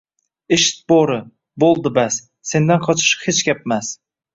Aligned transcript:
Eshit, 0.55 0.79
bo’ri, 0.93 1.19
bo’ldi 1.65 1.95
bas, 2.01 2.21
sendan 2.55 2.87
qochish 2.91 3.17
hech 3.31 3.49
gapmas! 3.53 3.97